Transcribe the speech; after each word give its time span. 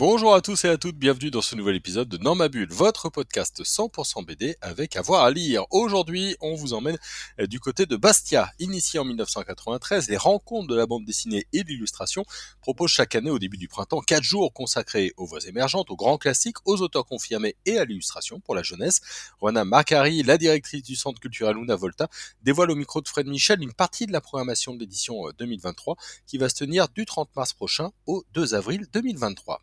Bonjour 0.00 0.34
à 0.34 0.40
tous 0.40 0.64
et 0.64 0.68
à 0.70 0.78
toutes, 0.78 0.96
bienvenue 0.96 1.30
dans 1.30 1.42
ce 1.42 1.54
nouvel 1.54 1.76
épisode 1.76 2.08
de 2.08 2.16
Dans 2.16 2.34
ma 2.34 2.48
bulle, 2.48 2.70
votre 2.70 3.10
podcast 3.10 3.62
100% 3.62 4.24
BD 4.24 4.56
avec 4.62 4.96
avoir 4.96 5.24
à 5.24 5.30
lire. 5.30 5.66
Aujourd'hui, 5.70 6.36
on 6.40 6.54
vous 6.54 6.72
emmène 6.72 6.96
euh, 7.38 7.46
du 7.46 7.60
côté 7.60 7.84
de 7.84 7.96
Bastia. 7.96 8.50
Initié 8.60 8.98
en 8.98 9.04
1993, 9.04 10.08
les 10.08 10.16
rencontres 10.16 10.68
de 10.68 10.74
la 10.74 10.86
bande 10.86 11.04
dessinée 11.04 11.46
et 11.52 11.64
l'illustration 11.64 12.24
proposent 12.62 12.92
chaque 12.92 13.14
année 13.14 13.28
au 13.28 13.38
début 13.38 13.58
du 13.58 13.68
printemps 13.68 14.00
quatre 14.00 14.22
jours 14.22 14.54
consacrés 14.54 15.12
aux 15.18 15.26
voix 15.26 15.40
émergentes, 15.46 15.90
aux 15.90 15.96
grands 15.96 16.16
classiques, 16.16 16.56
aux 16.64 16.80
auteurs 16.80 17.04
confirmés 17.04 17.56
et 17.66 17.76
à 17.76 17.84
l'illustration 17.84 18.40
pour 18.40 18.54
la 18.54 18.62
jeunesse. 18.62 19.02
Rona 19.38 19.66
Macari, 19.66 20.22
la 20.22 20.38
directrice 20.38 20.82
du 20.82 20.96
centre 20.96 21.20
culturel 21.20 21.56
Luna 21.56 21.76
Volta, 21.76 22.08
dévoile 22.42 22.70
au 22.70 22.74
micro 22.74 23.02
de 23.02 23.08
Fred 23.08 23.26
Michel 23.26 23.62
une 23.62 23.74
partie 23.74 24.06
de 24.06 24.12
la 24.12 24.22
programmation 24.22 24.72
de 24.72 24.80
l'édition 24.80 25.24
2023 25.38 25.92
euh, 25.92 26.02
qui 26.26 26.38
va 26.38 26.48
se 26.48 26.54
tenir 26.54 26.88
du 26.88 27.04
30 27.04 27.28
mars 27.36 27.52
prochain 27.52 27.90
au 28.06 28.24
2 28.32 28.54
avril 28.54 28.86
2023. 28.94 29.60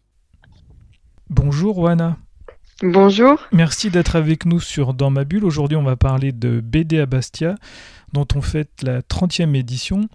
Bonjour 1.29 1.77
Wana. 1.79 2.17
Bonjour. 2.81 3.47
Merci 3.51 3.89
d'être 3.89 4.15
avec 4.15 4.45
nous 4.45 4.61
sur 4.61 4.93
Dans 4.93 5.09
ma 5.09 5.25
bulle. 5.25 5.43
Aujourd'hui, 5.43 5.75
on 5.75 5.83
va 5.83 5.97
parler 5.97 6.31
de 6.31 6.61
BD 6.61 6.99
à 6.99 7.05
Bastia, 7.05 7.55
dont 8.13 8.25
on 8.35 8.41
fête 8.41 8.81
la 8.81 9.01
30e 9.01 9.53
édition. 9.53 10.07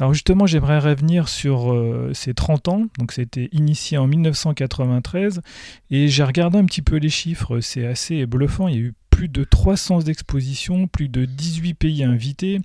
Alors 0.00 0.14
justement, 0.14 0.46
j'aimerais 0.46 0.78
revenir 0.78 1.28
sur 1.28 1.70
euh, 1.70 2.12
ces 2.14 2.32
30 2.32 2.68
ans. 2.68 2.82
Donc 2.98 3.12
c'était 3.12 3.50
initié 3.52 3.98
en 3.98 4.06
1993 4.06 5.42
et 5.90 6.08
j'ai 6.08 6.24
regardé 6.24 6.56
un 6.56 6.64
petit 6.64 6.82
peu 6.82 6.96
les 6.96 7.10
chiffres, 7.10 7.60
c'est 7.60 7.86
assez 7.86 8.24
bluffant. 8.24 8.68
Il 8.68 8.74
y 8.74 8.78
a 8.78 8.82
eu 8.82 8.94
plus 9.10 9.28
de 9.28 9.44
300 9.44 10.02
expositions, 10.02 10.86
plus 10.86 11.10
de 11.10 11.26
18 11.26 11.74
pays 11.74 12.04
invités 12.04 12.60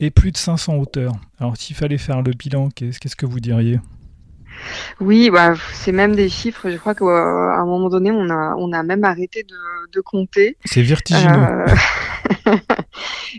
et 0.00 0.10
plus 0.10 0.32
de 0.32 0.36
500 0.36 0.74
auteurs. 0.74 1.12
Alors 1.38 1.56
s'il 1.56 1.76
fallait 1.76 1.98
faire 1.98 2.22
le 2.22 2.32
bilan, 2.32 2.68
qu'est-ce 2.70 3.16
que 3.16 3.26
vous 3.26 3.38
diriez? 3.38 3.78
Oui, 5.00 5.30
bah, 5.30 5.54
c'est 5.72 5.92
même 5.92 6.16
des 6.16 6.28
chiffres. 6.28 6.70
Je 6.70 6.76
crois 6.76 6.94
qu'à 6.94 7.04
un 7.04 7.64
moment 7.64 7.88
donné, 7.88 8.10
on 8.10 8.28
a, 8.30 8.54
on 8.58 8.72
a 8.72 8.82
même 8.82 9.04
arrêté 9.04 9.44
de, 9.44 9.56
de 9.92 10.00
compter. 10.00 10.56
C'est 10.64 10.82
vertigineux. 10.82 11.32
Euh, 11.32 11.66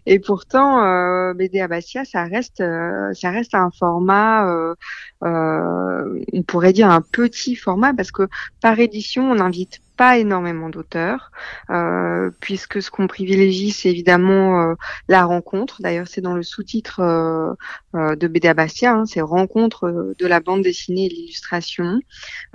et 0.05 0.19
pourtant, 0.19 0.83
euh, 0.83 1.33
BD 1.33 1.65
ça 2.05 2.23
reste, 2.23 2.61
euh, 2.61 3.11
ça 3.13 3.31
reste 3.31 3.55
un 3.55 3.71
format, 3.77 4.47
euh, 4.49 4.75
euh, 5.23 6.23
on 6.31 6.43
pourrait 6.43 6.73
dire 6.73 6.89
un 6.89 7.01
petit 7.01 7.55
format, 7.55 7.93
parce 7.93 8.11
que 8.11 8.27
par 8.61 8.79
édition, 8.79 9.29
on 9.29 9.39
invite 9.39 9.79
pas 9.99 10.17
énormément 10.17 10.69
d'auteurs, 10.69 11.29
euh, 11.69 12.31
puisque 12.39 12.81
ce 12.81 12.89
qu'on 12.89 13.07
privilégie, 13.07 13.71
c'est 13.71 13.89
évidemment 13.89 14.61
euh, 14.61 14.75
la 15.09 15.25
rencontre. 15.25 15.81
D'ailleurs, 15.81 16.07
c'est 16.07 16.21
dans 16.21 16.35
le 16.35 16.41
sous-titre 16.41 17.01
euh, 17.01 18.15
de 18.15 18.27
BD 18.29 18.53
Bastia, 18.53 18.93
hein, 18.93 19.05
c'est 19.05 19.19
rencontre 19.19 20.13
de 20.17 20.25
la 20.25 20.39
bande 20.39 20.61
dessinée 20.61 21.07
et 21.07 21.09
l'illustration. 21.09 21.99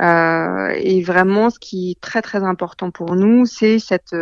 et 0.00 1.03
vraiment, 1.03 1.50
ce 1.50 1.59
qui 1.59 1.91
est 1.91 2.00
très 2.00 2.22
très 2.22 2.42
important 2.42 2.91
pour 2.91 3.15
nous, 3.15 3.45
c'est 3.45 3.78
cette 3.78 4.17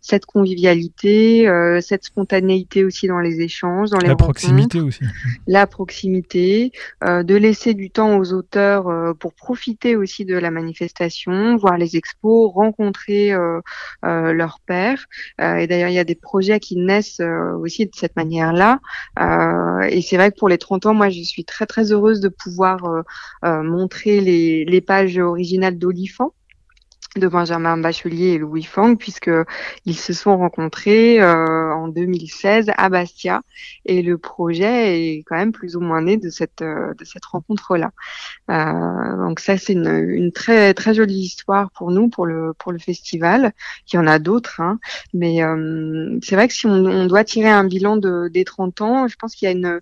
cette 0.00 0.26
convivialité, 0.26 1.48
cette 1.80 2.04
spontanéité 2.04 2.84
aussi 2.84 3.08
dans 3.08 3.18
les 3.18 3.40
échanges, 3.40 3.90
dans 3.90 3.98
les 3.98 4.08
la 4.08 4.14
proximité 4.14 4.80
aussi. 4.80 5.04
La 5.48 5.66
proximité, 5.66 6.70
de 7.02 7.34
laisser 7.34 7.74
du 7.74 7.90
temps 7.90 8.18
aux 8.18 8.32
auteurs 8.32 9.16
pour 9.18 9.32
profiter 9.32 9.96
aussi 9.96 10.24
de 10.24 10.36
la 10.36 10.52
manifestation, 10.52 11.56
voir 11.56 11.76
les 11.76 11.96
expos, 11.96 12.52
rencontrer 12.52 12.67
euh, 13.10 13.60
euh, 14.04 14.32
leur 14.32 14.60
père. 14.60 15.06
Euh, 15.40 15.56
et 15.56 15.66
d'ailleurs, 15.66 15.88
il 15.88 15.94
y 15.94 15.98
a 15.98 16.04
des 16.04 16.14
projets 16.14 16.60
qui 16.60 16.76
naissent 16.76 17.20
aussi 17.60 17.86
de 17.86 17.94
cette 17.94 18.16
manière-là. 18.16 18.80
et 19.90 20.02
c'est 20.02 20.16
vrai 20.16 20.30
que 20.32 20.38
pour 20.38 20.48
les 20.48 20.58
30 20.58 20.86
ans, 20.86 20.94
moi, 20.94 21.08
je 21.08 21.22
suis 21.22 21.44
très 21.44 21.66
très 21.66 21.92
heureuse 21.92 22.20
de 22.20 22.28
pouvoir 22.28 22.78
montrer 23.42 24.20
les, 24.20 24.80
pages 24.80 25.18
originales 25.18 25.76
d'Olifant 25.76 26.32
de 27.16 27.26
Benjamin 27.26 27.78
Bachelier 27.78 28.34
et 28.34 28.38
Louis 28.38 28.62
Fang 28.62 28.94
puisque 28.94 29.30
ils 29.86 29.96
se 29.96 30.12
sont 30.12 30.36
rencontrés 30.36 31.20
euh, 31.20 31.72
en 31.72 31.88
2016 31.88 32.70
à 32.76 32.88
Bastia 32.88 33.42
et 33.86 34.02
le 34.02 34.18
projet 34.18 35.16
est 35.16 35.22
quand 35.24 35.36
même 35.36 35.52
plus 35.52 35.76
ou 35.76 35.80
moins 35.80 36.02
né 36.02 36.16
de 36.16 36.28
cette 36.28 36.62
euh, 36.62 36.94
de 36.94 37.04
cette 37.04 37.24
rencontre 37.24 37.76
là. 37.76 37.92
Euh, 38.50 39.16
donc 39.26 39.40
ça 39.40 39.56
c'est 39.56 39.72
une, 39.72 39.88
une, 39.88 40.32
très 40.32 40.74
très 40.74 40.94
jolie 40.94 41.20
histoire 41.20 41.70
pour 41.70 41.90
nous 41.90 42.08
pour 42.08 42.26
le 42.26 42.52
pour 42.58 42.72
le 42.72 42.78
festival. 42.78 43.52
Il 43.90 43.96
y 43.96 43.98
en 43.98 44.06
a 44.06 44.18
d'autres, 44.18 44.60
hein, 44.60 44.78
mais 45.14 45.42
euh, 45.42 46.18
c'est 46.22 46.36
vrai 46.36 46.48
que 46.48 46.54
si 46.54 46.66
on, 46.66 46.72
on, 46.72 47.06
doit 47.06 47.24
tirer 47.24 47.48
un 47.48 47.64
bilan 47.64 47.96
de, 47.96 48.28
des 48.28 48.44
30 48.44 48.80
ans, 48.82 49.08
je 49.08 49.16
pense 49.16 49.34
qu'il 49.34 49.46
y 49.46 49.48
a 49.48 49.52
une 49.52 49.80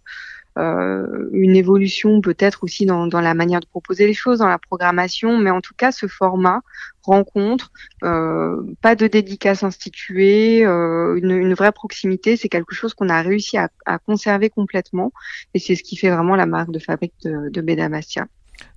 une 0.57 1.55
évolution 1.55 2.21
peut-être 2.21 2.65
aussi 2.65 2.87
dans, 2.87 3.07
dans, 3.07 3.21
la 3.21 3.35
manière 3.35 3.61
de 3.61 3.67
proposer 3.67 4.07
les 4.07 4.15
choses, 4.15 4.39
dans 4.39 4.49
la 4.49 4.59
programmation, 4.59 5.39
mais 5.39 5.51
en 5.51 5.61
tout 5.61 5.75
cas 5.77 5.93
ce 5.93 6.07
format 6.07 6.63
rencontre, 7.07 7.71
euh, 8.03 8.63
pas 8.83 8.95
de 8.95 9.07
dédicace 9.07 9.63
instituée, 9.63 10.65
euh, 10.65 11.17
une, 11.17 11.31
une, 11.31 11.55
vraie 11.55 11.73
proximité, 11.73 12.37
c'est 12.37 12.49
quelque 12.49 12.75
chose 12.75 12.95
qu'on 12.95 13.09
a 13.09 13.23
réussi 13.23 13.57
à, 13.57 13.71
à, 13.87 13.99
conserver 13.99 14.51
complètement 14.51 15.13
et 15.55 15.59
c'est 15.59 15.77
ce 15.77 15.83
qui 15.83 15.97
fait 15.97 16.11
vraiment 16.11 16.37
la 16.37 16.47
marque 16.47 16.71
de 16.71 16.79
fabrique 16.79 17.15
de, 17.25 17.49
de 17.51 17.61
Bédamastia. 17.61 18.27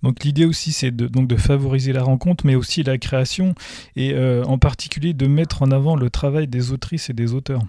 Donc 0.03 0.23
l'idée 0.23 0.45
aussi 0.45 0.71
c'est 0.71 0.91
de, 0.91 1.07
donc 1.07 1.27
de 1.27 1.37
favoriser 1.37 1.93
la 1.93 2.03
rencontre 2.03 2.45
mais 2.45 2.55
aussi 2.55 2.83
la 2.83 2.97
création 2.97 3.55
et 3.95 4.13
euh, 4.13 4.43
en 4.43 4.57
particulier 4.57 5.13
de 5.13 5.27
mettre 5.27 5.61
en 5.61 5.71
avant 5.71 5.95
le 5.95 6.09
travail 6.09 6.47
des 6.47 6.71
autrices 6.71 7.09
et 7.09 7.13
des 7.13 7.33
auteurs 7.33 7.63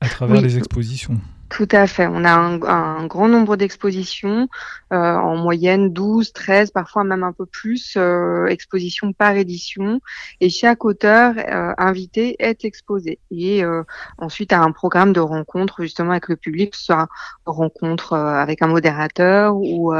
à 0.00 0.08
travers 0.08 0.38
oui. 0.38 0.42
les 0.42 0.58
expositions. 0.58 1.20
Tout 1.50 1.68
à 1.72 1.88
fait. 1.88 2.06
On 2.06 2.24
a 2.24 2.30
un, 2.32 3.06
grand 3.06 3.28
nombre 3.28 3.56
d'expositions, 3.56 4.48
euh, 4.92 4.96
en 4.96 5.36
moyenne 5.36 5.92
12, 5.92 6.32
13, 6.32 6.70
parfois 6.70 7.02
même 7.02 7.24
un 7.24 7.32
peu 7.32 7.44
plus, 7.44 7.94
euh, 7.96 8.46
expositions 8.46 9.12
par 9.12 9.34
édition. 9.34 10.00
Et 10.40 10.48
chaque 10.48 10.84
auteur 10.84 11.34
euh, 11.36 11.72
invité 11.76 12.36
est 12.38 12.64
exposé. 12.64 13.18
Et 13.32 13.64
euh, 13.64 13.82
ensuite, 14.18 14.52
à 14.52 14.60
un 14.60 14.70
programme 14.70 15.12
de 15.12 15.18
rencontres 15.18 15.82
justement 15.82 16.12
avec 16.12 16.28
le 16.28 16.36
public, 16.36 16.76
soit 16.76 17.08
rencontre 17.44 18.12
avec 18.14 18.62
un 18.62 18.68
modérateur 18.68 19.56
ou 19.56 19.92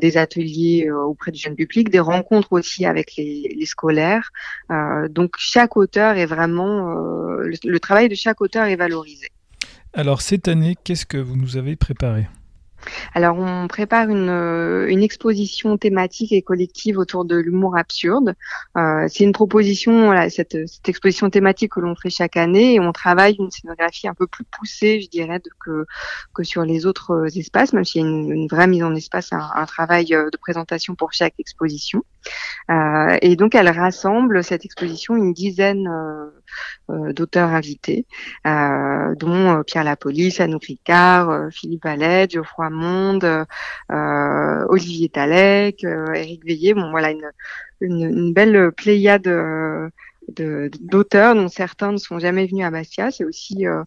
des 0.00 0.16
ateliers 0.16 0.90
auprès 0.90 1.30
du 1.30 1.38
jeune 1.38 1.56
public, 1.56 1.90
des 1.90 2.00
rencontres 2.00 2.52
aussi 2.52 2.86
avec 2.86 3.16
les, 3.16 3.66
scolaires. 3.66 4.30
donc 5.10 5.34
chaque 5.36 5.76
auteur 5.76 6.16
est 6.16 6.26
vraiment, 6.26 6.94
le 7.42 7.78
travail 7.80 8.08
de 8.08 8.14
chaque 8.14 8.40
auteur 8.40 8.66
est 8.66 8.76
valorisé. 8.76 9.28
Alors 9.98 10.20
cette 10.20 10.46
année, 10.46 10.76
qu'est-ce 10.84 11.06
que 11.06 11.16
vous 11.16 11.36
nous 11.36 11.56
avez 11.56 11.74
préparé? 11.74 12.26
Alors, 13.14 13.38
on 13.38 13.66
prépare 13.66 14.10
une, 14.10 14.28
euh, 14.28 14.86
une, 14.88 15.02
exposition 15.02 15.78
thématique 15.78 16.32
et 16.32 16.42
collective 16.42 16.98
autour 16.98 17.24
de 17.24 17.34
l'humour 17.34 17.78
absurde. 17.78 18.34
Euh, 18.76 19.06
c'est 19.08 19.24
une 19.24 19.32
proposition, 19.32 20.14
cette, 20.28 20.54
exposition 20.86 21.30
thématique 21.30 21.72
que 21.72 21.80
l'on 21.80 21.96
fait 21.96 22.10
chaque 22.10 22.36
année 22.36 22.74
et 22.74 22.80
on 22.80 22.92
travaille 22.92 23.36
une 23.38 23.50
scénographie 23.50 24.06
un 24.06 24.12
peu 24.12 24.26
plus 24.26 24.44
poussée, 24.44 25.00
je 25.00 25.08
dirais, 25.08 25.40
que, 25.64 25.86
sur 26.42 26.62
les 26.62 26.84
autres 26.84 27.12
euh, 27.12 27.38
espaces, 27.38 27.72
même 27.72 27.86
s'il 27.86 28.02
y 28.02 28.04
a 28.04 28.06
une, 28.06 28.48
vraie 28.48 28.66
mise 28.66 28.84
en 28.84 28.94
espace, 28.94 29.32
un, 29.32 29.64
travail 29.64 30.08
de 30.08 30.36
présentation 30.38 30.94
pour 30.94 31.14
chaque 31.14 31.34
exposition. 31.38 32.04
Euh, 32.70 33.16
et 33.22 33.36
donc, 33.36 33.54
elle 33.54 33.68
rassemble 33.68 34.42
cette 34.42 34.64
exposition 34.64 35.16
une 35.16 35.32
dizaine 35.32 35.88
euh, 36.90 37.12
d'auteurs 37.12 37.50
invités, 37.50 38.06
dont 38.44 39.62
Pierre 39.66 39.84
Lapolice, 39.84 40.40
Anouk 40.40 40.64
Ricard, 40.64 41.48
Philippe 41.52 41.86
Allet, 41.86 42.28
Geoffroy 42.30 42.70
Monde, 42.70 43.46
euh, 43.92 44.66
Olivier 44.68 45.08
Talec, 45.08 45.84
euh, 45.84 46.12
Eric 46.14 46.44
Veillé. 46.44 46.74
Bon, 46.74 46.90
voilà 46.90 47.12
une 47.80 48.32
belle 48.32 48.72
pléiade 48.72 49.28
d'auteurs 50.28 51.34
dont 51.34 51.48
certains 51.48 51.92
ne 51.92 51.98
sont 51.98 52.18
jamais 52.18 52.46
venus 52.46 52.64
à 52.64 52.70
Bastia. 52.70 53.10
C'est 53.10 53.24
aussi 53.24 53.66
euh, 53.66 53.82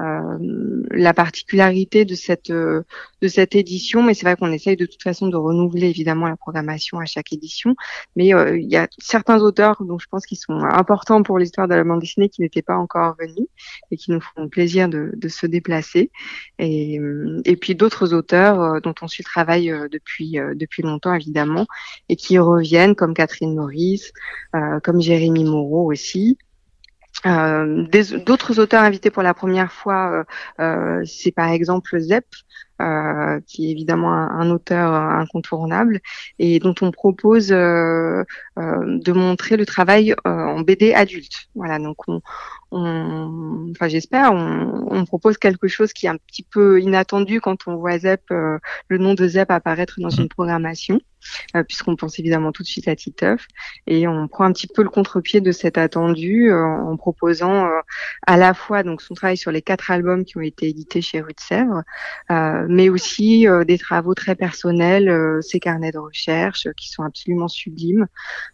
euh, 0.00 0.82
la 0.90 1.12
particularité 1.12 2.06
de 2.06 2.14
cette 2.14 2.50
euh, 2.50 2.82
de 3.20 3.28
cette 3.28 3.54
édition, 3.54 4.02
mais 4.02 4.14
c'est 4.14 4.24
vrai 4.24 4.36
qu'on 4.36 4.50
essaye 4.50 4.76
de 4.76 4.86
toute 4.86 5.02
façon 5.02 5.28
de 5.28 5.36
renouveler 5.36 5.88
évidemment 5.88 6.26
la 6.26 6.36
programmation 6.36 6.98
à 6.98 7.04
chaque 7.04 7.32
édition. 7.32 7.76
Mais 8.16 8.34
euh, 8.34 8.58
il 8.58 8.70
y 8.70 8.76
a 8.76 8.88
certains 8.98 9.40
auteurs 9.42 9.82
dont 9.84 9.98
je 9.98 10.06
pense 10.10 10.24
qu'ils 10.24 10.38
sont 10.38 10.54
importants 10.60 11.22
pour 11.22 11.38
l'histoire 11.38 11.68
de 11.68 11.74
la 11.74 11.84
bande 11.84 12.00
dessinée 12.00 12.30
qui 12.30 12.40
n'étaient 12.40 12.62
pas 12.62 12.76
encore 12.76 13.16
venus 13.20 13.46
et 13.90 13.98
qui 13.98 14.12
nous 14.12 14.20
font 14.20 14.48
plaisir 14.48 14.88
de, 14.88 15.12
de 15.14 15.28
se 15.28 15.46
déplacer. 15.46 16.10
Et, 16.58 16.98
et 17.44 17.56
puis 17.56 17.74
d'autres 17.74 18.14
auteurs 18.14 18.80
dont 18.80 18.94
on 19.02 19.08
suit 19.08 19.22
le 19.22 19.30
travail 19.30 19.72
depuis 19.90 20.38
depuis 20.54 20.82
longtemps 20.82 21.14
évidemment 21.14 21.66
et 22.08 22.16
qui 22.16 22.38
reviennent 22.38 22.94
comme 22.94 23.14
Catherine 23.14 23.54
Maurice, 23.54 24.12
comme 24.82 25.00
Jérémy 25.00 25.44
Moreau 25.44 25.81
aussi. 25.86 26.38
D'autres 27.24 28.58
auteurs 28.58 28.82
invités 28.82 29.10
pour 29.10 29.22
la 29.22 29.34
première 29.34 29.72
fois, 29.72 30.24
c'est 31.04 31.32
par 31.32 31.50
exemple 31.50 31.98
Zep, 32.00 32.24
euh, 32.82 33.40
qui 33.46 33.68
est 33.68 33.70
évidemment 33.70 34.12
un, 34.12 34.50
auteur 34.50 34.92
incontournable 34.92 36.00
et 36.40 36.58
dont 36.58 36.74
on 36.80 36.90
propose 36.90 37.52
euh, 37.52 38.24
euh, 38.58 38.98
de 38.98 39.12
montrer 39.12 39.56
le 39.56 39.64
travail 39.64 40.16
en 40.24 40.62
BD 40.62 40.92
adulte. 40.92 41.48
Voilà, 41.54 41.78
donc 41.78 41.96
on, 42.08 42.20
enfin 43.70 43.86
j'espère, 43.86 44.32
on, 44.32 45.04
propose 45.04 45.38
quelque 45.38 45.68
chose 45.68 45.92
qui 45.92 46.06
est 46.06 46.08
un 46.08 46.16
petit 46.16 46.42
peu 46.42 46.80
inattendu 46.80 47.40
quand 47.40 47.68
on 47.68 47.76
voit 47.76 47.98
Zep, 47.98 48.22
le 48.30 48.98
nom 48.98 49.14
de 49.14 49.28
Zep 49.28 49.52
apparaître 49.52 50.00
dans 50.00 50.10
une 50.10 50.28
programmation. 50.28 51.00
Euh, 51.56 51.62
puisqu'on 51.62 51.96
pense 51.96 52.18
évidemment 52.18 52.52
tout 52.52 52.62
de 52.62 52.68
suite 52.68 52.88
à 52.88 52.96
Titeuf. 52.96 53.46
Et 53.86 54.06
on 54.06 54.28
prend 54.28 54.44
un 54.44 54.52
petit 54.52 54.66
peu 54.66 54.82
le 54.82 54.88
contre-pied 54.88 55.40
de 55.40 55.52
cet 55.52 55.78
attendu 55.78 56.50
euh, 56.50 56.64
en 56.64 56.96
proposant 56.96 57.66
euh, 57.66 57.80
à 58.26 58.36
la 58.36 58.54
fois 58.54 58.82
donc 58.82 59.02
son 59.02 59.14
travail 59.14 59.36
sur 59.36 59.50
les 59.50 59.62
quatre 59.62 59.90
albums 59.90 60.24
qui 60.24 60.36
ont 60.38 60.42
été 60.42 60.68
édités 60.68 61.02
chez 61.02 61.20
Rue 61.20 61.32
de 61.32 61.40
Sèvres, 61.40 61.82
mais 62.68 62.88
aussi 62.88 63.46
des 63.66 63.78
travaux 63.78 64.14
très 64.14 64.34
personnels, 64.34 65.42
ses 65.42 65.60
carnets 65.60 65.92
de 65.92 65.98
recherche 65.98 66.68
qui 66.76 66.90
sont 66.90 67.02
absolument 67.02 67.48
sublimes. 67.48 68.06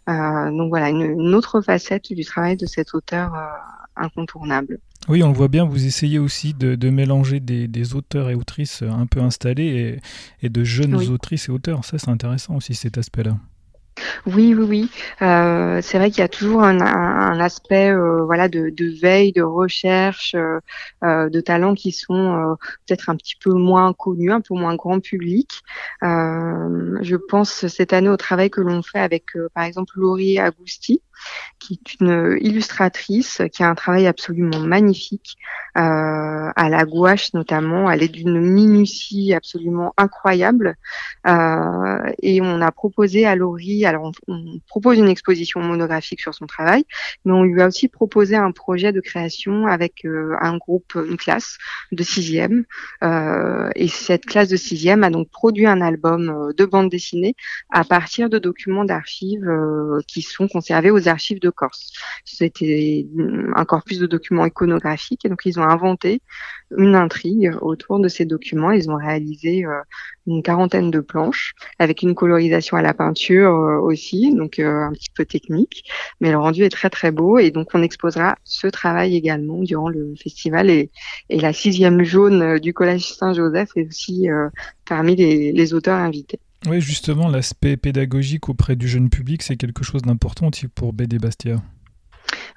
donc 0.07 0.69
voilà, 0.69 0.89
une, 0.89 1.01
une, 1.01 1.35
autre 1.35 1.61
facette 1.61 2.11
du 2.11 2.25
travail 2.25 2.57
de 2.57 2.65
cet 2.65 2.93
auteur 2.93 3.31
incontournable. 3.95 4.79
Oui, 5.07 5.23
on 5.23 5.29
le 5.29 5.33
voit 5.33 5.47
bien, 5.47 5.65
vous 5.65 5.85
essayez 5.85 6.19
aussi 6.19 6.53
de, 6.53 6.89
mélanger 6.89 7.39
des, 7.39 7.95
auteurs 7.95 8.29
et 8.29 8.35
autrices 8.35 8.83
un 8.83 9.07
peu 9.07 9.21
installés 9.21 9.99
et, 10.41 10.49
de 10.49 10.63
jeunes 10.63 10.95
autrices 10.95 11.49
et 11.49 11.51
auteurs. 11.51 11.85
Ça, 11.85 11.97
c'est 11.97 12.09
intéressant 12.09 12.55
aussi 12.55 12.75
cet 12.75 12.97
aspect-là. 12.97 13.37
Oui, 14.25 14.53
oui, 14.53 14.65
oui. 14.67 14.91
Euh, 15.21 15.81
c'est 15.81 15.97
vrai 15.97 16.09
qu'il 16.09 16.19
y 16.19 16.23
a 16.23 16.27
toujours 16.29 16.63
un, 16.63 17.39
aspect, 17.39 17.89
euh, 17.91 18.23
voilà, 18.25 18.47
de, 18.47 18.99
veille, 19.01 19.31
de 19.31 19.41
recherche, 19.41 20.35
euh, 20.35 21.29
de 21.29 21.41
talents 21.41 21.73
qui 21.73 21.91
sont 21.91 22.57
peut-être 22.87 23.09
un 23.09 23.15
petit 23.15 23.35
peu 23.41 23.53
moins 23.53 23.93
connus, 23.93 24.31
un 24.31 24.41
peu 24.41 24.55
moins 24.55 24.75
grand 24.75 24.99
public. 24.99 25.61
je 26.01 27.15
pense 27.15 27.67
cette 27.67 27.93
année 27.93 28.09
au 28.09 28.17
travail 28.17 28.49
que 28.49 28.61
l'on 28.61 28.81
fait 28.81 28.99
avec, 28.99 29.25
par 29.53 29.63
exemple, 29.63 29.93
Laurie 29.97 30.39
Agusti, 30.39 31.01
qui 31.69 31.79
est 31.85 31.99
une 31.99 32.37
illustratrice 32.41 33.41
qui 33.53 33.63
a 33.63 33.69
un 33.69 33.75
travail 33.75 34.07
absolument 34.07 34.59
magnifique 34.59 35.37
euh, 35.77 36.51
à 36.55 36.69
la 36.69 36.85
gouache 36.85 37.33
notamment. 37.33 37.89
Elle 37.91 38.03
est 38.03 38.09
d'une 38.09 38.39
minutie 38.39 39.33
absolument 39.33 39.93
incroyable. 39.97 40.75
Euh, 41.27 41.99
et 42.21 42.41
on 42.41 42.61
a 42.61 42.71
proposé 42.71 43.25
à 43.25 43.35
Laurie, 43.35 43.85
alors 43.85 44.11
on, 44.27 44.59
propose 44.67 44.97
une 44.97 45.09
exposition 45.09 45.59
monographique 45.59 46.21
sur 46.21 46.33
son 46.33 46.47
travail, 46.47 46.85
mais 47.25 47.33
on 47.33 47.43
lui 47.43 47.61
a 47.61 47.67
aussi 47.67 47.87
proposé 47.87 48.35
un 48.35 48.51
projet 48.51 48.91
de 48.91 49.01
création 49.01 49.67
avec 49.67 50.05
euh, 50.05 50.35
un 50.41 50.57
groupe, 50.57 50.95
une 50.95 51.17
classe 51.17 51.57
de 51.91 52.03
sixième. 52.03 52.65
Euh, 53.03 53.69
et 53.75 53.87
cette 53.87 54.25
classe 54.25 54.49
de 54.49 54.55
sixième 54.55 55.03
a 55.03 55.09
donc 55.09 55.29
produit 55.29 55.67
un 55.67 55.81
album 55.81 56.29
euh, 56.29 56.53
de 56.53 56.65
bande 56.65 56.89
dessinée 56.89 57.35
à 57.69 57.83
partir 57.83 58.29
de 58.29 58.39
documents 58.39 58.85
d'archives 58.85 59.49
qui 60.07 60.21
sont 60.21 60.47
conservés 60.47 60.91
aux 60.91 61.07
archives 61.07 61.39
de 61.39 61.49
Corse. 61.59 61.91
C'était 62.23 63.05
encore 63.55 63.83
plus 63.83 63.99
de 63.99 64.07
documents 64.07 64.45
iconographiques 64.45 65.25
et 65.25 65.29
donc 65.29 65.41
ils 65.45 65.59
ont 65.59 65.63
inventé 65.63 66.21
une 66.77 66.95
intrigue 66.95 67.51
autour 67.61 67.99
de 67.99 68.07
ces 68.07 68.25
documents. 68.25 68.71
Ils 68.71 68.89
ont 68.89 68.95
réalisé 68.95 69.65
euh, 69.65 69.81
une 70.25 70.41
quarantaine 70.41 70.89
de 70.89 71.01
planches 71.01 71.53
avec 71.79 72.01
une 72.01 72.15
colorisation 72.15 72.77
à 72.77 72.81
la 72.81 72.93
peinture 72.93 73.53
euh, 73.53 73.79
aussi, 73.79 74.33
donc 74.33 74.59
euh, 74.59 74.83
un 74.83 74.93
petit 74.93 75.09
peu 75.13 75.25
technique, 75.25 75.83
mais 76.21 76.31
le 76.31 76.37
rendu 76.37 76.63
est 76.63 76.69
très 76.69 76.89
très 76.89 77.11
beau 77.11 77.39
et 77.39 77.51
donc 77.51 77.69
on 77.73 77.83
exposera 77.83 78.37
ce 78.45 78.67
travail 78.67 79.15
également 79.17 79.61
durant 79.61 79.89
le 79.89 80.13
festival 80.21 80.69
et 80.69 80.89
la 81.29 81.51
sixième 81.51 82.03
jaune 82.03 82.59
du 82.59 82.73
Collège 82.73 83.11
Saint-Joseph 83.13 83.71
est 83.75 83.87
aussi 83.87 84.27
parmi 84.85 85.15
les 85.15 85.73
auteurs 85.73 85.97
invités. 85.97 86.39
Oui, 86.67 86.81
justement, 86.81 87.29
l'aspect 87.29 87.77
pédagogique 87.77 88.49
auprès 88.49 88.75
du 88.75 88.87
jeune 88.87 89.09
public, 89.09 89.43
c'est 89.43 89.55
quelque 89.55 89.83
chose 89.83 90.01
d'important 90.01 90.51
pour 90.75 90.93
BD 90.93 91.17
Bastia. 91.17 91.61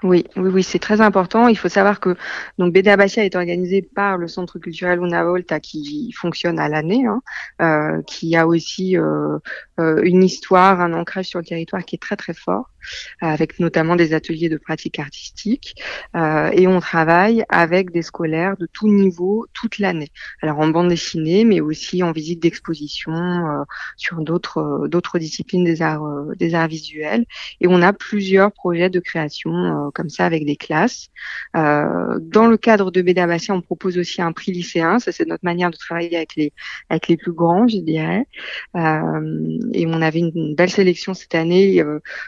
Oui, 0.03 0.25
oui, 0.37 0.51
oui, 0.53 0.63
c'est 0.65 0.81
très 0.81 1.01
important. 1.01 1.47
Il 1.47 1.57
faut 1.57 1.69
savoir 1.69 2.01
que 2.01 2.17
donc 2.59 2.73
BD 2.73 2.97
Bastia 2.97 3.25
est 3.25 3.37
organisé 3.37 3.83
par 3.83 4.19
le 4.19 4.27
Centre 4.27 4.59
culturel 4.59 4.99
Una 5.01 5.23
Volta 5.25 5.61
qui 5.61 6.13
fonctionne 6.13 6.59
à 6.59 6.69
l'année, 6.69 7.07
hein, 7.07 7.23
euh, 7.61 8.03
qui 8.03 8.35
a 8.37 8.47
aussi 8.49 8.97
euh, 8.99 9.39
euh, 9.79 10.03
une 10.03 10.25
histoire, 10.25 10.81
un 10.81 10.93
ancrage 10.93 11.27
sur 11.27 11.39
le 11.39 11.45
territoire 11.45 11.85
qui 11.85 11.95
est 11.97 12.03
très 12.03 12.17
très 12.17 12.35
fort 12.35 12.73
avec 13.21 13.59
notamment 13.61 13.97
des 13.97 14.15
ateliers 14.15 14.49
de 14.49 14.57
pratique 14.57 14.99
artistique. 14.99 15.83
Euh, 16.17 16.51
et 16.53 16.67
on 16.67 16.81
travaille 16.81 17.45
avec 17.49 17.91
des 17.91 18.03
scolaires 18.03 18.57
de 18.57 18.67
tout 18.67 18.89
niveau 18.89 19.47
toute 19.53 19.79
l'année. 19.79 20.11
Alors 20.41 20.59
en 20.61 20.69
bande 20.69 20.89
dessinée, 20.89 21.45
mais 21.45 21.61
aussi 21.61 22.03
en 22.03 22.13
visite 22.13 22.43
d'exposition 22.43 23.13
euh, 23.13 23.65
sur 23.97 24.21
d'autres 24.21 24.59
euh, 24.59 24.89
d'autres 24.89 25.19
disciplines 25.19 25.65
des 25.65 25.83
arts 25.83 26.03
des 26.37 26.55
arts 26.55 26.69
visuels. 26.69 27.25
Et 27.61 27.67
on 27.69 27.83
a 27.83 27.93
plusieurs 27.93 28.53
projets 28.53 28.91
de 28.91 29.01
création 29.01 29.91
comme 29.93 30.09
ça 30.09 30.27
avec 30.27 30.45
des 30.45 30.57
classes. 30.57 31.09
dans 31.55 32.47
le 32.49 32.57
cadre 32.57 32.91
de 32.91 33.03
Bédabassia, 33.03 33.55
on 33.55 33.61
propose 33.61 33.99
aussi 33.99 34.23
un 34.23 34.33
prix 34.33 34.53
lycéen. 34.53 34.99
Ça 34.99 35.13
c'est 35.13 35.27
notre 35.27 35.45
manière 35.45 35.71
de 35.71 35.77
travailler 35.77 36.17
avec 36.17 36.37
les 36.37 36.53
avec 36.89 37.09
les 37.09 37.17
plus 37.17 37.33
grands, 37.33 37.67
je 37.69 37.79
dirais. 37.79 38.27
et 38.75 39.87
on 39.87 40.03
avait 40.03 40.19
une, 40.19 40.33
une, 40.35 40.55
belle 40.55 40.71
sélection 40.71 41.15
cette 41.15 41.35
année 41.35 41.83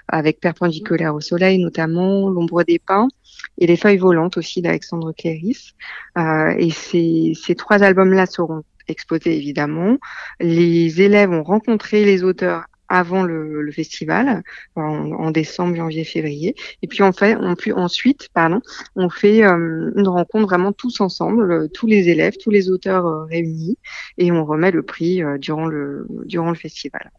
avec 0.09 0.41
perpendiculaire 0.41 1.15
au 1.15 1.21
soleil, 1.21 1.59
notamment 1.59 2.29
l'ombre 2.29 2.63
des 2.65 2.79
pins 2.79 3.09
et 3.59 3.67
les 3.67 3.77
feuilles 3.77 3.99
volantes 3.99 4.37
aussi 4.37 4.63
d'Alexandre 4.63 5.13
Cléris. 5.13 5.75
Euh, 6.19 6.55
et 6.59 6.71
ces, 6.71 7.33
ces 7.35 7.55
trois 7.55 7.83
albums-là 7.83 8.27
seront 8.27 8.63
exposés 8.89 9.37
évidemment. 9.37 9.99
Les 10.41 11.01
élèves 11.01 11.31
ont 11.31 11.43
rencontré 11.43 12.05
les 12.05 12.23
auteurs 12.23 12.67
avant 12.89 13.23
le, 13.23 13.71
festival 13.73 14.43
en, 14.77 15.31
décembre, 15.31 15.75
janvier, 15.77 16.05
février. 16.05 16.55
Et 16.83 16.87
puis 16.87 17.03
on 17.03 17.13
fait, 17.13 17.37
on 17.37 17.57
ensuite, 17.77 18.29
pardon, 18.33 18.61
on 18.95 19.09
fait 19.09 19.45
euh, 19.45 19.91
une 19.97 20.09
rencontre 20.09 20.47
vraiment 20.47 20.73
tous 20.73 21.01
ensemble, 21.01 21.69
tous 21.71 21.87
les 21.87 22.09
élèves, 22.09 22.35
tous 22.41 22.51
les 22.51 22.71
auteurs 22.71 23.07
euh, 23.07 23.25
réunis, 23.25 23.79
et 24.19 24.31
on 24.31 24.45
remet 24.45 24.71
le 24.71 24.83
prix 24.83 25.23
durant 25.39 25.67
le 25.67 26.07
durant 26.27 26.51
le 26.51 26.57
festival. 26.57 27.11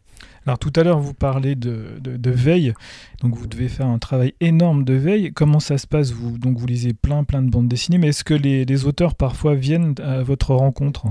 Alors 0.46 0.60
tout 0.60 0.72
à 0.76 0.84
l'heure, 0.84 1.00
vous 1.00 1.14
parlez 1.14 1.56
de, 1.56 2.30
veille, 2.30 2.72
donc 3.20 3.34
vous 3.34 3.48
devez 3.48 3.68
faire 3.68 3.86
un 3.86 3.98
travail 3.98 4.34
énorme 4.40 4.84
de 4.84 4.94
veille. 4.94 5.32
Comment 5.32 5.58
ça 5.58 5.76
se 5.76 5.88
passe? 5.88 6.12
Vous, 6.12 6.38
Donc 6.38 6.56
vous 6.56 6.66
lisez 6.66 6.92
plein 6.92 7.24
plein 7.24 7.42
de 7.42 7.50
bandes 7.50 7.68
dessinées, 7.68 7.98
mais 7.98 8.08
est-ce 8.08 8.22
que 8.22 8.34
les, 8.34 8.84
auteurs 8.84 9.16
parfois 9.16 9.54
viennent 9.54 9.94
à 10.00 10.22
votre 10.22 10.54
rencontre? 10.54 11.06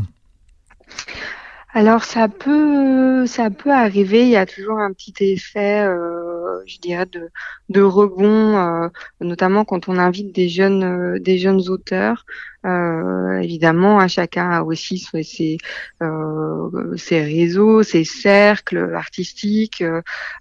Alors 1.75 2.05
ça 2.05 2.29
peut 2.29 3.25
ça 3.27 3.49
peut 3.49 3.71
arriver, 3.71 4.21
il 4.21 4.29
y 4.29 4.37
a 4.37 4.45
toujours 4.45 4.79
un 4.79 4.93
petit 4.93 5.13
effet, 5.19 5.83
euh, 5.83 6.61
je 6.65 6.79
dirais 6.79 7.05
de, 7.05 7.29
de 7.67 7.81
rebond, 7.81 8.57
euh, 8.57 8.87
notamment 9.19 9.65
quand 9.65 9.89
on 9.89 9.97
invite 9.97 10.33
des 10.33 10.47
jeunes 10.47 10.83
euh, 10.83 11.19
des 11.19 11.37
jeunes 11.37 11.67
auteurs. 11.67 12.25
évidemment, 13.43 13.99
à 13.99 14.03
hein, 14.03 14.07
chacun 14.07 14.49
a 14.49 14.63
aussi 14.63 14.99
ses, 14.99 15.57
ses 16.95 17.21
réseaux, 17.21 17.83
ses 17.83 18.05
cercles 18.05 18.93
artistiques. 18.95 19.83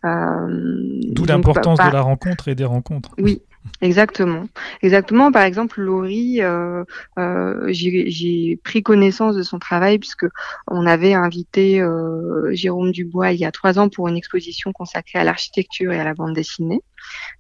D'où 0.05 1.25
l'importance 1.27 1.81
de 1.81 1.93
la 1.93 2.01
rencontre 2.01 2.47
et 2.47 2.55
des 2.55 2.65
rencontres. 2.65 3.11
Oui, 3.19 3.43
Exactement, 3.81 4.47
exactement. 4.83 5.33
Par 5.33 5.43
exemple, 5.43 5.81
Laurie, 5.81 6.43
euh, 6.43 6.85
euh, 7.19 7.65
j'ai 7.69 8.59
pris 8.63 8.83
connaissance 8.83 9.37
de 9.37 9.43
son 9.43 9.59
travail 9.59 9.99
puisque 9.99 10.27
on 10.69 10.87
avait 10.87 11.15
invité 11.15 11.81
euh, 11.81 12.55
Jérôme 12.55 12.93
Dubois 12.93 13.33
il 13.33 13.41
y 13.41 13.45
a 13.45 13.53
trois 13.53 13.79
ans 13.79 13.89
pour 13.89 14.09
une 14.09 14.17
exposition 14.17 14.73
consacrée 14.73 15.19
à 15.19 15.25
l'architecture 15.25 15.93
et 15.93 15.99
à 15.99 16.05
la 16.05 16.15
bande 16.15 16.35
dessinée. 16.35 16.81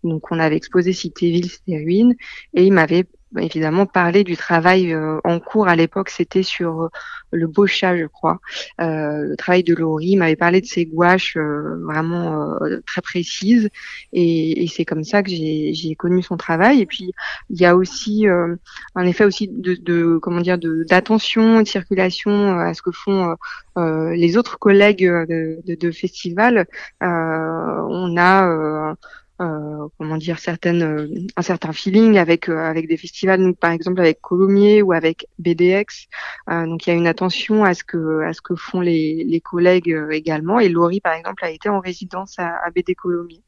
Donc, 0.02 0.30
on 0.32 0.38
avait 0.38 0.56
exposé 0.56 0.92
Cité 0.92 1.30
Ville, 1.30 1.50
Cité 1.50 1.76
Ruine, 1.78 2.14
et 2.54 2.64
il 2.64 2.72
m'avait 2.72 3.04
évidemment 3.38 3.86
parler 3.86 4.24
du 4.24 4.36
travail 4.36 4.92
euh, 4.92 5.18
en 5.24 5.40
cours 5.40 5.68
à 5.68 5.76
l'époque, 5.76 6.10
c'était 6.10 6.42
sur 6.42 6.82
euh, 6.82 6.88
le 7.30 7.46
Bocha, 7.46 7.96
je 7.96 8.06
crois. 8.06 8.40
Euh, 8.80 9.28
le 9.28 9.36
travail 9.36 9.62
de 9.62 9.74
Laurie 9.74 10.16
m'avait 10.16 10.36
parlé 10.36 10.60
de 10.60 10.66
ses 10.66 10.86
gouaches 10.86 11.36
vraiment 11.36 12.58
très 12.86 13.02
précises, 13.02 13.68
et, 14.12 14.62
et 14.62 14.66
c'est 14.68 14.84
comme 14.84 15.04
ça 15.04 15.22
que 15.22 15.30
j'ai 15.30 15.94
connu 15.98 16.22
son 16.22 16.36
travail. 16.36 16.80
Et 16.80 16.86
puis 16.86 17.12
il 17.50 17.60
y 17.60 17.66
a 17.66 17.76
aussi 17.76 18.26
un 18.26 19.06
effet 19.06 19.24
aussi 19.24 19.48
de, 19.48 19.74
de 19.74 20.18
comment 20.18 20.40
dire 20.40 20.58
d'attention, 20.58 21.56
de, 21.56 21.62
de, 21.62 21.68
circulation 21.68 22.58
à 22.58 22.72
ce 22.74 22.82
que 22.82 22.92
font 22.92 23.36
les 23.76 24.36
autres 24.36 24.58
collègues 24.58 25.04
de, 25.04 25.60
de, 25.64 25.74
de 25.74 25.90
festival. 25.90 26.66
on 27.00 28.16
a 28.16 28.48
euh, 28.48 28.94
comment 29.38 30.16
dire 30.16 30.38
certaines 30.38 30.82
euh, 30.82 31.08
un 31.36 31.42
certain 31.42 31.72
feeling 31.72 32.18
avec 32.18 32.48
euh, 32.48 32.58
avec 32.58 32.86
des 32.86 32.96
festivals 32.96 33.42
donc 33.42 33.58
par 33.58 33.72
exemple 33.72 34.00
avec 34.00 34.20
Colomiers 34.20 34.80
ou 34.82 34.92
avec 34.92 35.26
BDX 35.38 36.06
donc 36.48 36.86
il 36.86 36.90
y 36.90 36.92
a 36.92 36.96
une 36.96 37.06
attention 37.06 37.64
à 37.64 37.74
ce 37.74 37.82
que 37.82 38.22
à 38.22 38.32
ce 38.32 38.40
que 38.40 38.54
font 38.54 38.80
les, 38.80 39.24
les 39.24 39.40
collègues 39.40 39.96
également. 40.10 40.60
Et 40.60 40.68
Laurie 40.68 41.00
par 41.00 41.14
exemple 41.14 41.44
a 41.44 41.50
été 41.50 41.68
en 41.68 41.80
résidence 41.80 42.38
à, 42.38 42.56
à 42.64 42.70
BD 42.70 42.94
Colomiers. 42.94 43.42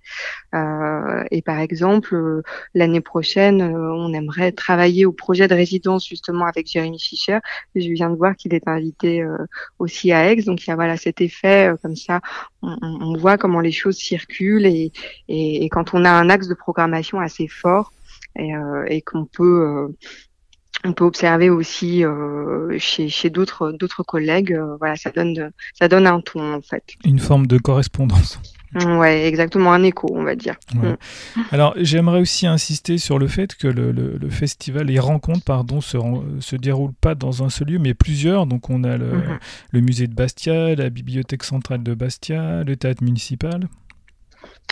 Et 1.30 1.42
par 1.42 1.58
exemple 1.60 2.42
l'année 2.74 3.00
prochaine 3.00 3.62
on 3.62 4.12
aimerait 4.12 4.52
travailler 4.52 5.06
au 5.06 5.12
projet 5.12 5.48
de 5.48 5.54
résidence 5.54 6.08
justement 6.08 6.46
avec 6.46 6.66
Jérémy 6.66 6.98
Fischer. 6.98 7.38
Je 7.74 7.88
viens 7.92 8.10
de 8.10 8.16
voir 8.16 8.34
qu'il 8.36 8.54
est 8.54 8.66
invité 8.66 9.24
aussi 9.78 10.12
à 10.12 10.32
Aix. 10.32 10.42
Donc 10.42 10.64
il 10.64 10.70
y 10.70 10.72
a 10.72 10.76
voilà 10.76 10.96
cet 10.96 11.20
effet 11.20 11.72
comme 11.82 11.96
ça 11.96 12.20
on, 12.66 13.16
voit 13.16 13.38
comment 13.38 13.61
les 13.61 13.73
choses 13.73 13.96
circulent 13.96 14.66
et, 14.66 15.68
quand 15.70 15.94
on 15.94 16.04
a 16.04 16.11
un 16.11 16.28
axe 16.30 16.49
de 16.49 16.54
programmation 16.54 17.20
assez 17.20 17.49
fort 17.49 17.92
et, 18.37 18.54
euh, 18.54 19.00
qu'on 19.04 19.25
peut 19.25 19.62
euh, 19.66 19.88
on 20.85 20.92
peut 20.92 21.04
observer 21.04 21.49
aussi 21.50 22.04
euh, 22.04 22.76
chez, 22.78 23.08
chez 23.08 23.30
d'autres 23.30 23.73
d'autres 23.73 24.02
collègues 24.02 24.58
voilà 24.78 24.96
ça 24.96 25.11
donne 25.11 25.50
ça 25.75 25.88
donne 25.88 26.06
un 26.06 26.20
ton 26.20 26.54
en 26.54 26.62
fait. 26.62 26.85
Une 27.04 27.18
forme 27.18 27.46
de 27.46 27.58
correspondance 27.58 28.38
Ouais, 28.85 29.26
exactement, 29.26 29.73
un 29.73 29.83
écho, 29.83 30.09
on 30.12 30.23
va 30.23 30.35
dire. 30.35 30.56
Mm. 30.75 30.92
Alors, 31.50 31.75
j'aimerais 31.76 32.21
aussi 32.21 32.47
insister 32.47 32.99
sur 32.99 33.18
le 33.18 33.26
fait 33.26 33.54
que 33.54 33.68
le, 33.68 33.90
le, 33.92 34.28
festival, 34.28 34.87
les 34.87 34.99
rencontres, 34.99 35.45
pardon, 35.45 35.80
se, 35.80 35.97
se 36.40 36.56
déroulent 36.56 36.95
pas 37.00 37.14
dans 37.14 37.42
un 37.42 37.49
seul 37.49 37.68
lieu, 37.68 37.78
mais 37.78 37.95
plusieurs. 37.95 38.47
Donc, 38.47 38.68
on 38.68 38.85
a 38.85 38.97
le, 38.97 39.06
mm-hmm. 39.06 39.38
le 39.73 39.80
musée 39.80 40.06
de 40.06 40.14
Bastia, 40.14 40.75
la 40.75 40.90
bibliothèque 40.90 41.45
centrale 41.45 41.83
de 41.83 41.95
Bastia, 41.95 42.64
le 42.64 42.76
théâtre 42.76 43.02
municipal. 43.02 43.68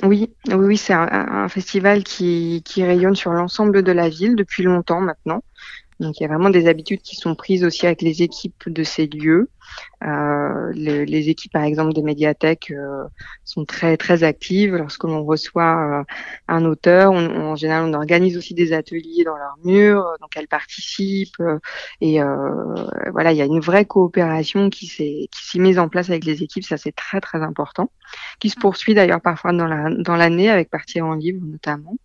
Oui, 0.02 0.30
oui, 0.52 0.76
c'est 0.76 0.92
un, 0.92 1.48
festival 1.48 2.02
qui, 2.02 2.62
qui 2.64 2.84
rayonne 2.84 3.14
sur 3.14 3.32
l'ensemble 3.32 3.82
de 3.82 3.92
la 3.92 4.08
ville 4.08 4.34
depuis 4.34 4.62
longtemps 4.62 5.00
maintenant. 5.00 5.42
Donc 6.00 6.18
il 6.18 6.22
y 6.22 6.26
a 6.26 6.28
vraiment 6.28 6.50
des 6.50 6.66
habitudes 6.66 7.02
qui 7.02 7.16
sont 7.16 7.34
prises 7.34 7.64
aussi 7.64 7.86
avec 7.86 8.02
les 8.02 8.22
équipes 8.22 8.68
de 8.68 8.82
ces 8.82 9.06
lieux. 9.06 9.48
Euh, 10.04 10.72
les, 10.74 11.28
équipes, 11.30 11.52
par 11.52 11.62
exemple, 11.62 11.94
des 11.94 12.02
médiathèques 12.02 12.70
euh, 12.70 13.04
sont 13.44 13.64
très 13.64 13.96
très 13.96 14.22
actives. 14.22 14.74
Lorsque 14.76 15.04
l'on 15.04 15.24
reçoit 15.24 16.00
euh, 16.00 16.04
un 16.48 16.64
auteur, 16.64 17.12
en 17.12 17.56
général, 17.56 17.84
on 17.84 17.94
organise 17.94 18.36
aussi 18.36 18.54
des 18.54 18.72
ateliers 18.72 19.24
dans 19.24 19.36
leurs 19.36 19.56
murs, 19.64 20.04
donc 20.20 20.36
elles 20.36 20.48
participent. 20.48 21.42
et 22.00 22.20
voilà, 23.12 23.32
il 23.32 23.38
y 23.38 23.42
a 23.42 23.46
une 23.46 23.60
vraie 23.60 23.84
coopération 23.84 24.70
qui 24.70 24.86
s'est 24.86 25.28
qui 25.30 25.46
s'est 25.46 25.58
mise 25.58 25.78
en 25.78 25.88
place 25.88 26.10
avec 26.10 26.24
les 26.24 26.42
équipes. 26.42 26.64
Ça, 26.64 26.76
c'est 26.76 26.94
très 26.94 27.20
très 27.20 27.42
important. 27.42 27.90
Qui 28.40 28.50
se 28.50 28.56
poursuit 28.56 28.94
d'ailleurs 28.94 29.20
parfois 29.20 29.52
dans 29.52 29.66
la 29.66 29.90
dans 29.90 30.16
l'année 30.16 30.50
avec 30.50 30.70
partie 30.70 31.00
en 31.00 31.14
livre 31.14 31.40
notamment. 31.42 31.96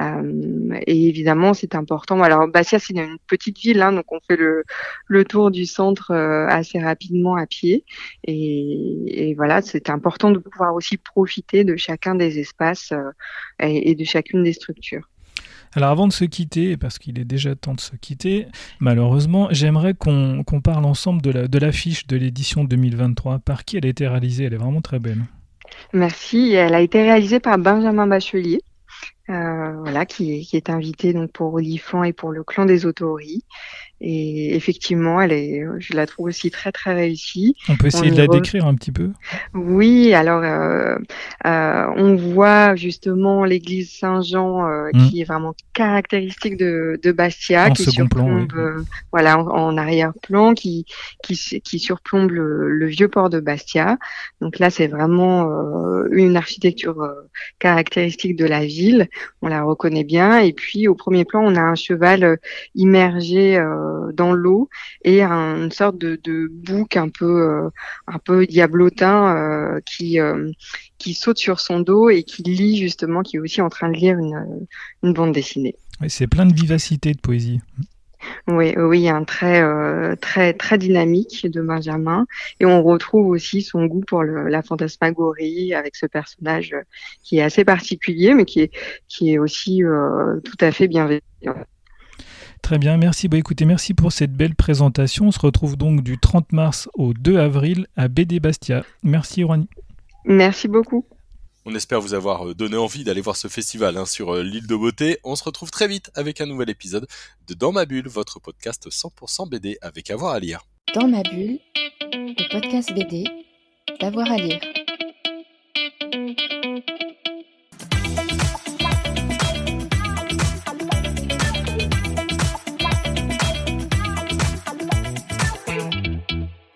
Euh, 0.00 0.78
et 0.86 1.08
évidemment, 1.08 1.54
c'est 1.54 1.74
important. 1.74 2.22
Alors, 2.22 2.46
Bastia, 2.48 2.78
c'est 2.78 2.94
une 2.94 3.18
petite 3.26 3.58
ville, 3.58 3.82
hein, 3.82 3.92
donc 3.92 4.10
on 4.12 4.20
fait 4.20 4.36
le, 4.36 4.64
le 5.06 5.24
tour 5.24 5.50
du 5.50 5.66
centre 5.66 6.12
euh, 6.12 6.46
assez 6.48 6.78
rapidement 6.78 7.36
à 7.36 7.46
pied. 7.46 7.84
Et, 8.24 9.30
et 9.30 9.34
voilà, 9.34 9.62
c'est 9.62 9.90
important 9.90 10.30
de 10.30 10.38
pouvoir 10.38 10.74
aussi 10.74 10.96
profiter 10.96 11.64
de 11.64 11.76
chacun 11.76 12.14
des 12.14 12.38
espaces 12.38 12.92
euh, 12.92 13.10
et, 13.60 13.90
et 13.90 13.94
de 13.94 14.04
chacune 14.04 14.44
des 14.44 14.52
structures. 14.52 15.08
Alors 15.74 15.90
avant 15.90 16.08
de 16.08 16.12
se 16.12 16.24
quitter, 16.24 16.76
parce 16.76 16.98
qu'il 16.98 17.18
est 17.18 17.24
déjà 17.24 17.54
temps 17.54 17.74
de 17.74 17.80
se 17.80 17.94
quitter, 17.96 18.46
malheureusement, 18.80 19.48
j'aimerais 19.50 19.94
qu'on 19.94 20.42
parle 20.64 20.86
ensemble 20.86 21.20
de 21.20 21.58
l'affiche 21.58 22.04
la, 22.08 22.16
de 22.16 22.24
l'édition 22.24 22.64
2023. 22.64 23.40
Par 23.40 23.64
qui 23.64 23.76
elle 23.76 23.84
a 23.84 23.88
été 23.88 24.08
réalisée? 24.08 24.44
Elle 24.44 24.54
est 24.54 24.58
vraiment 24.58 24.80
très 24.80 24.98
belle. 24.98 25.24
Merci. 25.92 26.54
Elle 26.54 26.74
a 26.74 26.80
été 26.80 27.02
réalisée 27.02 27.40
par 27.40 27.58
Benjamin 27.58 28.06
Bachelier. 28.06 28.60
Euh, 29.30 29.72
voilà, 29.80 30.06
qui, 30.06 30.46
qui, 30.46 30.56
est 30.56 30.70
invité 30.70 31.12
donc 31.12 31.32
pour 31.32 31.52
Olifant 31.52 32.02
et 32.02 32.14
pour 32.14 32.32
le 32.32 32.42
clan 32.42 32.64
des 32.64 32.86
Autoris. 32.86 33.44
Et 34.00 34.54
effectivement, 34.54 35.20
elle 35.20 35.32
est, 35.32 35.64
je 35.78 35.94
la 35.94 36.06
trouve 36.06 36.26
aussi 36.26 36.52
très 36.52 36.70
très 36.70 36.94
réussie. 36.94 37.56
On 37.68 37.76
peut 37.76 37.88
essayer 37.88 38.12
de 38.12 38.16
la 38.16 38.28
décrire 38.28 38.64
un 38.66 38.76
petit 38.76 38.92
peu? 38.92 39.10
Oui, 39.54 40.14
alors 40.14 40.44
euh, 40.44 40.98
euh, 41.46 41.86
on 41.96 42.14
voit 42.14 42.76
justement 42.76 43.44
l'église 43.44 43.90
Saint-Jean 43.90 44.68
euh, 44.68 44.90
mmh. 44.94 45.08
qui 45.08 45.20
est 45.20 45.24
vraiment 45.24 45.52
caractéristique 45.72 46.56
de, 46.56 47.00
de 47.02 47.10
Bastia, 47.10 47.70
qui 47.70 47.90
surplombe, 47.90 48.52
euh, 48.54 48.84
voilà, 49.10 49.40
en, 49.40 49.76
arrière-plan, 49.76 50.54
qui, 50.54 50.86
qui, 51.24 51.60
qui 51.60 51.78
surplombe 51.80 52.30
le, 52.30 52.70
le, 52.70 52.86
vieux 52.86 53.08
port 53.08 53.30
de 53.30 53.40
Bastia. 53.40 53.98
Donc 54.40 54.60
là, 54.60 54.70
c'est 54.70 54.86
vraiment 54.86 55.50
euh, 55.50 56.06
une 56.12 56.36
architecture 56.36 57.04
caractéristique 57.58 58.36
de 58.36 58.44
la 58.44 58.64
ville. 58.64 59.08
On 59.42 59.48
la 59.48 59.62
reconnaît 59.62 60.04
bien. 60.04 60.38
Et 60.38 60.52
puis 60.52 60.88
au 60.88 60.94
premier 60.94 61.24
plan, 61.24 61.42
on 61.44 61.54
a 61.56 61.60
un 61.60 61.74
cheval 61.74 62.38
immergé. 62.74 63.58
Euh, 63.58 64.12
dans 64.12 64.32
l'eau 64.32 64.68
et 65.02 65.22
une 65.22 65.70
sorte 65.70 65.98
de, 65.98 66.18
bouc 66.50 66.96
un 66.96 67.08
peu 67.08 67.42
euh, 67.42 67.70
un 68.06 68.18
peu 68.18 68.46
diablotin 68.46 69.36
euh, 69.36 69.80
qui 69.84 70.18
qui 70.98 71.14
saute 71.14 71.38
sur 71.38 71.60
son 71.60 71.80
dos 71.80 72.10
et 72.10 72.22
qui 72.22 72.42
lit 72.42 72.78
justement, 72.78 73.22
qui 73.22 73.36
est 73.36 73.40
aussi 73.40 73.60
en 73.60 73.68
train 73.68 73.88
de 73.88 73.96
lire 73.96 74.18
une, 74.18 74.66
une 75.02 75.12
bande 75.12 75.32
dessinée. 75.32 75.76
c'est 76.08 76.26
plein 76.26 76.46
de 76.46 76.54
vivacité, 76.54 77.12
de 77.12 77.20
poésie. 77.20 77.60
Oui, 78.48 78.74
oui, 78.76 79.00
il 79.00 79.02
y 79.02 79.08
a 79.08 79.14
un 79.14 79.24
trait 79.24 79.62
très 80.16 80.54
très 80.54 80.78
dynamique 80.78 81.46
de 81.46 81.60
Benjamin 81.60 82.26
et 82.60 82.66
on 82.66 82.82
retrouve 82.82 83.28
aussi 83.28 83.60
son 83.60 83.84
goût 83.84 84.00
pour 84.00 84.22
le, 84.22 84.48
la 84.48 84.62
fantasmagorie 84.62 85.74
avec 85.74 85.96
ce 85.96 86.06
personnage 86.06 86.74
qui 87.22 87.38
est 87.38 87.42
assez 87.42 87.64
particulier 87.64 88.32
mais 88.34 88.46
qui 88.46 88.60
est 88.60 88.70
qui 89.06 89.32
est 89.32 89.38
aussi 89.38 89.82
tout 90.44 90.56
à 90.64 90.72
fait 90.72 90.88
bienveillant. 90.88 91.20
Très 92.62 92.78
bien, 92.78 92.96
merci. 92.96 93.28
Bah, 93.28 93.38
écoutez, 93.38 93.64
merci 93.64 93.94
pour 93.94 94.12
cette 94.12 94.32
belle 94.32 94.54
présentation. 94.54 95.26
On 95.26 95.30
se 95.30 95.40
retrouve 95.40 95.76
donc 95.76 96.02
du 96.02 96.18
30 96.18 96.52
mars 96.52 96.88
au 96.94 97.14
2 97.14 97.38
avril 97.38 97.86
à 97.96 98.08
BD 98.08 98.40
Bastia. 98.40 98.84
Merci, 99.02 99.44
Rani. 99.44 99.68
Merci 100.24 100.68
beaucoup. 100.68 101.04
On 101.70 101.74
espère 101.74 102.00
vous 102.00 102.14
avoir 102.14 102.48
euh, 102.48 102.54
donné 102.54 102.78
envie 102.78 103.04
d'aller 103.04 103.20
voir 103.20 103.36
ce 103.36 103.46
festival 103.46 103.98
hein, 103.98 104.06
sur 104.06 104.34
euh, 104.34 104.42
l'île 104.42 104.66
de 104.66 104.74
beauté. 104.74 105.18
On 105.22 105.36
se 105.36 105.44
retrouve 105.44 105.70
très 105.70 105.86
vite 105.86 106.10
avec 106.14 106.40
un 106.40 106.46
nouvel 106.46 106.70
épisode 106.70 107.06
de 107.46 107.52
Dans 107.52 107.72
ma 107.72 107.84
bulle, 107.84 108.08
votre 108.08 108.40
podcast 108.40 108.88
100% 108.88 109.50
BD 109.50 109.76
avec 109.82 110.10
avoir 110.10 110.32
à 110.32 110.40
lire. 110.40 110.64
Dans 110.94 111.06
ma 111.06 111.22
bulle, 111.22 111.58
le 112.10 112.50
podcast 112.50 112.90
BD, 112.94 113.24
d'avoir 114.00 114.32
à 114.32 114.38
lire. 114.38 114.60